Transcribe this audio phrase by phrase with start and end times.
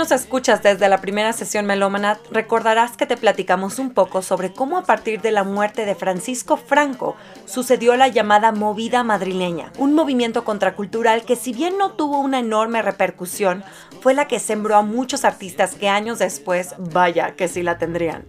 [0.00, 4.78] Nos escuchas desde la primera sesión melómana, recordarás que te platicamos un poco sobre cómo
[4.78, 10.42] a partir de la muerte de Francisco Franco sucedió la llamada movida madrileña, un movimiento
[10.42, 13.62] contracultural que si bien no tuvo una enorme repercusión,
[14.00, 18.24] fue la que sembró a muchos artistas que años después, vaya, que sí la tendrían.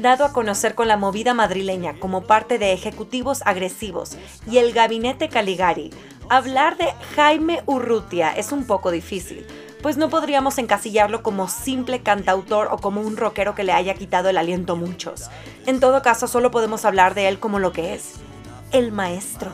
[0.00, 5.30] Dado a conocer con la movida madrileña como parte de ejecutivos agresivos y el gabinete
[5.30, 5.88] Caligari,
[6.28, 9.46] hablar de Jaime Urrutia es un poco difícil,
[9.84, 14.30] pues no podríamos encasillarlo como simple cantautor o como un rockero que le haya quitado
[14.30, 15.28] el aliento a muchos.
[15.66, 18.14] En todo caso, solo podemos hablar de él como lo que es,
[18.72, 19.52] el maestro.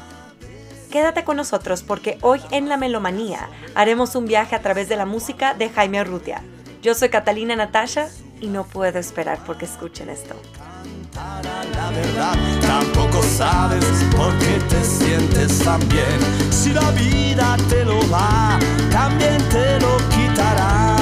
[0.88, 5.04] Quédate con nosotros porque hoy en La Melomanía haremos un viaje a través de la
[5.04, 6.44] música de Jaime Urrutia.
[6.80, 8.08] Yo soy Catalina Natasha
[8.40, 10.34] y no puedo esperar porque escuchen esto.
[11.14, 13.84] La verdad, tampoco sabes
[14.16, 16.52] por qué te sientes tan bien.
[16.52, 18.58] Si la vida te lo da,
[18.90, 20.99] también te lo quitará.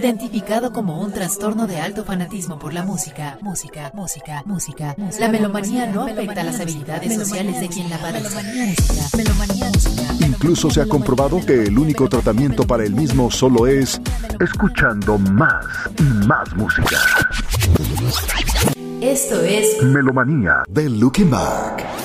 [0.00, 5.88] Identificado como un trastorno de alto fanatismo por la música, música, música, música, la melomanía
[5.88, 8.74] no afecta las habilidades sociales de quien la padece.
[9.14, 10.26] Melomanía, música.
[10.26, 14.00] Incluso se ha comprobado que el único tratamiento para el mismo solo es
[14.40, 15.66] escuchando más
[15.98, 16.96] y más música.
[19.02, 21.99] Esto es Melomanía de Looking Back.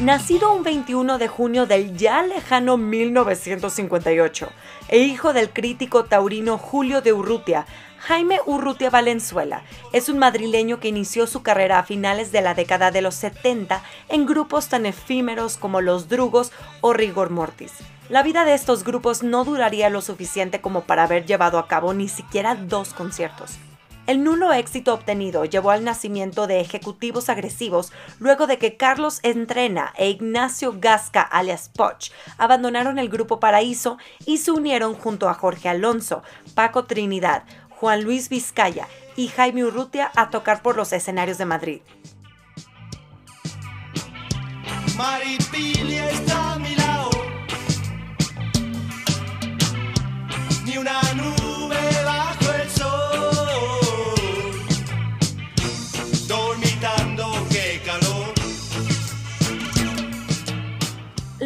[0.00, 4.48] Nacido un 21 de junio del ya lejano 1958
[4.86, 7.66] e hijo del crítico taurino Julio de Urrutia,
[7.98, 12.92] Jaime Urrutia Valenzuela es un madrileño que inició su carrera a finales de la década
[12.92, 17.72] de los 70 en grupos tan efímeros como Los Drugos o Rigor Mortis.
[18.08, 21.92] La vida de estos grupos no duraría lo suficiente como para haber llevado a cabo
[21.92, 23.58] ni siquiera dos conciertos.
[24.08, 29.92] El nulo éxito obtenido llevó al nacimiento de ejecutivos agresivos luego de que Carlos Entrena
[29.98, 35.68] e Ignacio Gasca alias Poch abandonaron el grupo Paraíso y se unieron junto a Jorge
[35.68, 36.22] Alonso,
[36.54, 41.80] Paco Trinidad, Juan Luis Vizcaya y Jaime Urrutia a tocar por los escenarios de Madrid.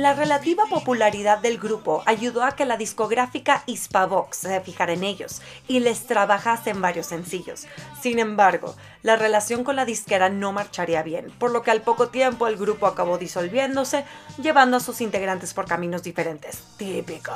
[0.03, 5.43] La relativa popularidad del grupo ayudó a que la discográfica Hispavox se fijara en ellos
[5.69, 7.69] y les trabajase en varios sencillos.
[8.01, 8.75] Sin embargo,
[9.05, 12.57] la relación con la disquera no marcharía bien, por lo que al poco tiempo el
[12.57, 14.05] grupo acabó disolviéndose,
[14.43, 16.65] llevando a sus integrantes por caminos diferentes.
[16.77, 17.35] Típico.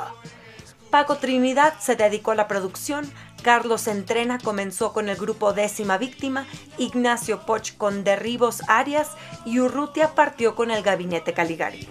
[0.89, 3.09] Paco Trinidad se dedicó a la producción,
[3.43, 6.45] Carlos Entrena comenzó con el grupo Décima Víctima,
[6.77, 9.11] Ignacio Poch con Derribos Arias
[9.45, 11.87] y Urrutia partió con el gabinete Caligari.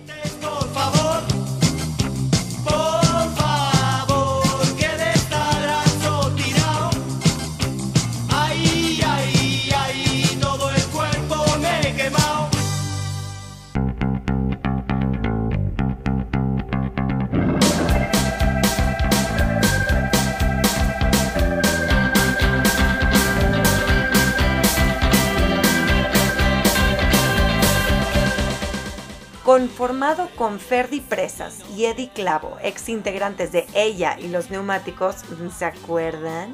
[29.56, 35.16] Conformado con Ferdi Presas y Eddie Clavo, ex integrantes de Ella y los Neumáticos,
[35.56, 36.52] ¿se acuerdan?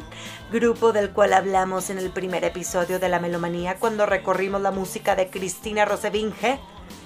[0.53, 5.17] Grupo del cual hablamos en el primer episodio de La Melomanía cuando recorrimos la música
[5.17, 6.61] de Cristina Rosevinge.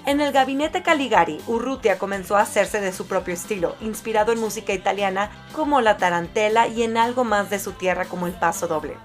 [0.05, 4.73] En el gabinete Caligari, Urrutia comenzó a hacerse de su propio estilo, inspirado en música
[4.73, 8.97] italiana como la tarantela y en algo más de su tierra como el paso doble.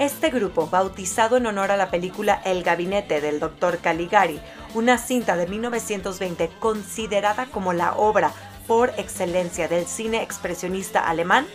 [0.00, 3.80] Este grupo, bautizado en honor a la película El Gabinete del Dr.
[3.80, 4.40] Caligari,
[4.74, 8.32] una cinta de 1920 considerada como la obra
[8.66, 11.46] por excelencia del cine expresionista alemán,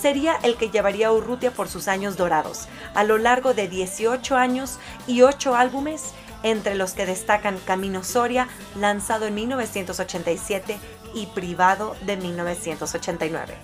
[0.00, 4.36] sería el que llevaría a Urrutia por sus años dorados, a lo largo de 18
[4.36, 6.12] años y 8 álbumes,
[6.42, 8.48] entre los que destacan Camino Soria,
[8.78, 10.78] lanzado en 1987,
[11.14, 13.54] y Privado de 1989.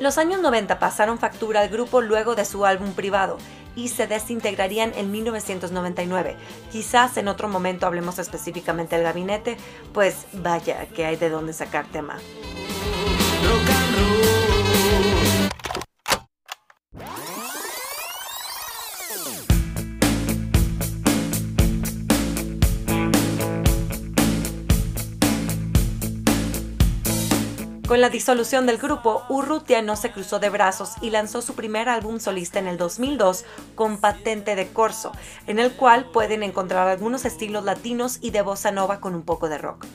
[0.00, 3.36] Los años 90 pasaron factura al grupo luego de su álbum privado
[3.74, 6.36] y se desintegrarían en 1999.
[6.70, 9.56] Quizás en otro momento hablemos específicamente del gabinete,
[9.92, 12.16] pues vaya que hay de dónde sacar tema.
[27.88, 31.88] Con la disolución del grupo, Urrutia no se cruzó de brazos y lanzó su primer
[31.88, 35.12] álbum solista en el 2002 con Patente de Corso,
[35.46, 39.48] en el cual pueden encontrar algunos estilos latinos y de bossa nova con un poco
[39.48, 39.86] de rock.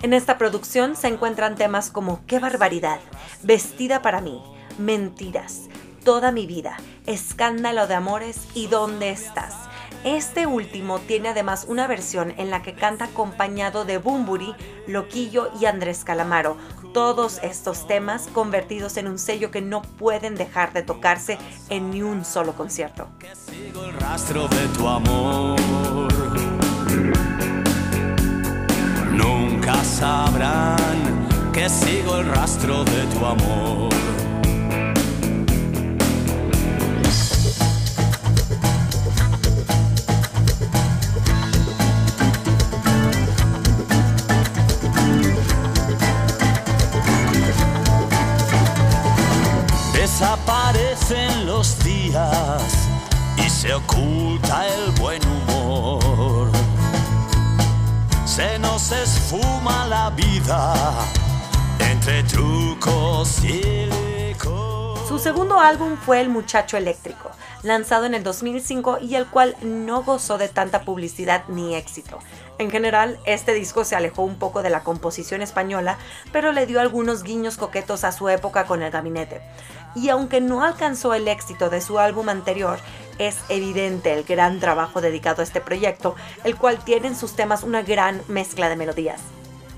[0.00, 3.00] En esta producción se encuentran temas como Qué barbaridad,
[3.42, 4.42] Vestida para mí,
[4.78, 5.68] Mentiras,
[6.06, 9.54] Toda mi vida, Escándalo de amores y ¿Dónde estás?
[10.04, 14.52] Este último tiene además una versión en la que canta acompañado de Bumburi,
[14.88, 16.56] Loquillo y Andrés Calamaro.
[16.92, 21.38] Todos estos temas convertidos en un sello que no pueden dejar de tocarse
[21.70, 23.08] en ni un solo concierto.
[23.34, 25.58] sigo el rastro de tu amor.
[29.10, 33.88] Nunca sabrán que sigo el rastro de tu amor.
[50.12, 52.62] Desaparecen los días
[53.38, 56.50] y se oculta el buen humor.
[58.26, 60.74] Se nos esfuma la vida
[61.78, 64.71] entre trucos y licor.
[65.12, 67.30] Su segundo álbum fue El Muchacho Eléctrico,
[67.62, 72.18] lanzado en el 2005 y el cual no gozó de tanta publicidad ni éxito.
[72.56, 75.98] En general, este disco se alejó un poco de la composición española,
[76.32, 79.42] pero le dio algunos guiños coquetos a su época con el gabinete.
[79.94, 82.78] Y aunque no alcanzó el éxito de su álbum anterior,
[83.18, 87.64] es evidente el gran trabajo dedicado a este proyecto, el cual tiene en sus temas
[87.64, 89.20] una gran mezcla de melodías.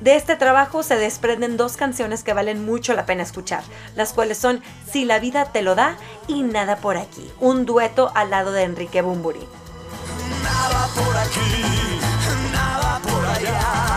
[0.04, 3.64] De este trabajo se desprenden dos canciones que valen mucho la pena escuchar,
[3.96, 5.96] las cuales son Si la vida te lo da
[6.28, 9.40] y Nada por aquí, un dueto al lado de Enrique Bumburi.
[10.42, 11.40] Nada por aquí,
[12.52, 13.94] nada por allá.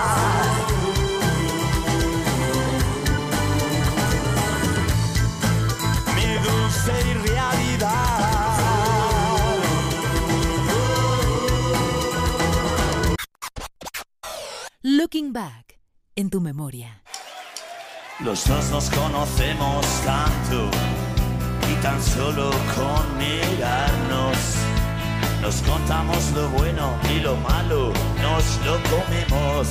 [14.84, 15.67] Looking Back,
[16.18, 17.02] en tu memoria.
[18.20, 20.70] Los dos nos conocemos tanto
[21.72, 24.58] y tan solo con mirarnos
[25.42, 29.68] nos contamos lo bueno y lo malo, nos lo comemos.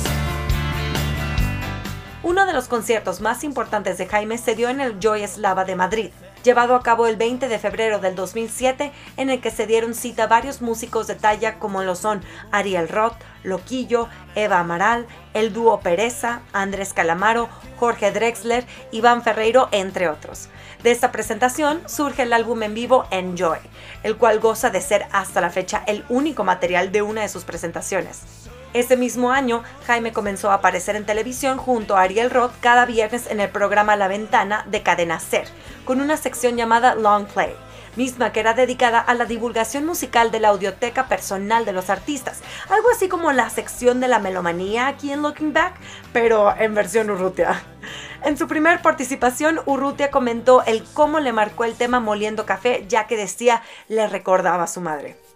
[2.23, 5.75] Uno de los conciertos más importantes de Jaime se dio en el Joy Eslava de
[5.75, 6.09] Madrid,
[6.47, 10.27] llevado a cabo el 20 de febrero del 2007, en el que se dieron cita
[10.27, 12.21] varios músicos de talla como lo son
[12.53, 20.07] Ariel Roth, Loquillo, Eva Amaral, el dúo Pereza, Andrés Calamaro, Jorge Drexler, Iván Ferreiro, entre
[20.07, 20.47] otros.
[20.83, 23.59] De esta presentación surge el álbum en vivo Enjoy,
[24.03, 27.43] el cual goza de ser hasta la fecha el único material de una de sus
[27.43, 28.46] presentaciones.
[28.73, 33.27] Ese mismo año, Jaime comenzó a aparecer en televisión junto a Ariel Roth cada viernes
[33.27, 35.47] en el programa La Ventana de Cadena Ser,
[35.85, 37.55] con una sección llamada Long Play,
[37.95, 42.41] misma que era dedicada a la divulgación musical de la audioteca personal de los artistas,
[42.69, 45.75] algo así como la sección de la melomanía aquí en Looking Back,
[46.11, 47.63] pero en versión Urrutia.
[48.23, 53.07] En su primer participación, Urrutia comentó el cómo le marcó el tema Moliendo Café, ya
[53.07, 55.26] que decía le recordaba a su madre.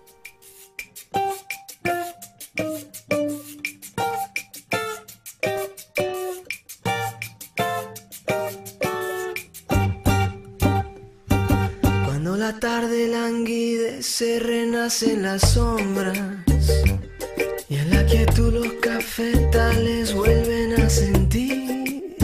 [13.41, 16.17] Tarde languide se renace en las sombras.
[17.69, 22.15] Y en la quietud los cafetales vuelven a sentir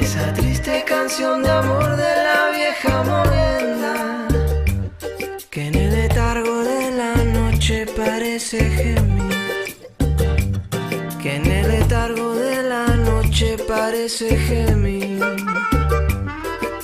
[0.00, 4.28] esa triste canción de amor de la vieja molienda
[5.50, 9.76] que en el letargo de la noche parece gemir.
[11.22, 15.20] Que en el letargo de la noche parece gemir.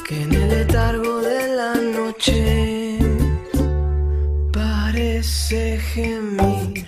[0.06, 2.61] Que en el letargo de la noche
[5.52, 6.86] gemir.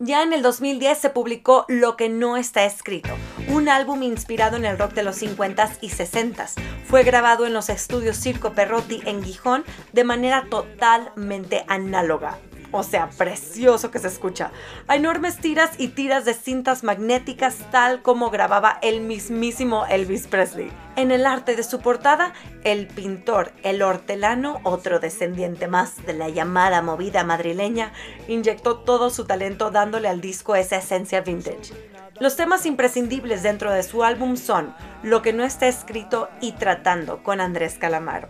[0.00, 3.10] Ya en el 2010 se publicó Lo que no está escrito,
[3.48, 6.54] un álbum inspirado en el rock de los 50s y 60s.
[6.86, 12.38] Fue grabado en los estudios Circo Perrotti en Gijón de manera totalmente análoga
[12.72, 14.50] o sea, precioso que se escucha.
[14.86, 20.70] A enormes tiras y tiras de cintas magnéticas tal como grababa el mismísimo Elvis Presley.
[20.96, 22.32] En el arte de su portada,
[22.64, 27.92] el pintor, el hortelano, otro descendiente más de la llamada movida madrileña,
[28.26, 31.72] inyectó todo su talento dándole al disco esa esencia vintage.
[32.20, 37.22] Los temas imprescindibles dentro de su álbum son Lo que no está escrito y Tratando
[37.22, 38.28] con Andrés Calamaro.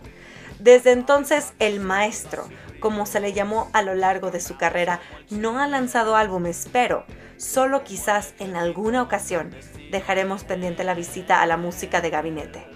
[0.59, 2.47] Desde entonces, el maestro,
[2.79, 4.99] como se le llamó a lo largo de su carrera,
[5.29, 7.05] no ha lanzado álbumes, pero
[7.37, 9.55] solo quizás en alguna ocasión
[9.91, 12.67] dejaremos pendiente la visita a la música de gabinete.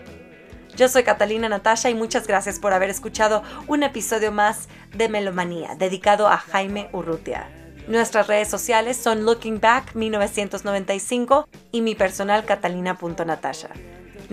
[0.76, 5.76] Yo soy Catalina Natasha y muchas gracias por haber escuchado un episodio más de Melomanía
[5.76, 7.48] dedicado a Jaime Urrutia.
[7.88, 13.70] Nuestras redes sociales son Looking Back 1995 y mi personal catalina.natasha.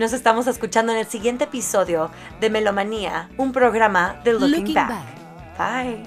[0.01, 4.89] Nos estamos escuchando en el siguiente episodio de Melomanía, un programa de Looking, Back.
[5.59, 6.03] Bye.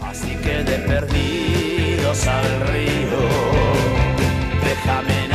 [0.00, 3.18] Así que de perdidos al río,
[4.62, 5.25] déjame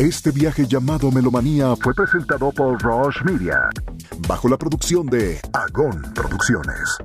[0.00, 3.68] Este viaje llamado Melomanía fue presentado por Roche Media,
[4.26, 6.96] bajo la producción de Agon Producciones.